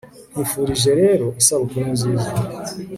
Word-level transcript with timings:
nkwifurije 0.31 0.91
rero 1.01 1.25
isabukuru 1.41 1.85
nziza 1.95 2.29